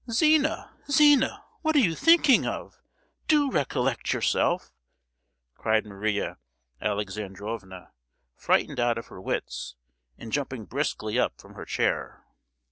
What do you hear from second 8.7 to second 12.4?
out of her wits, and jumping briskly up from her chair.